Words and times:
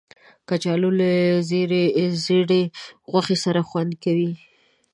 کچالو 0.47 0.89
له 0.99 1.11
زېړې 2.27 2.61
غوښې 3.11 3.35
سره 3.43 3.61
خوند 3.69 3.91
کوي 4.03 4.31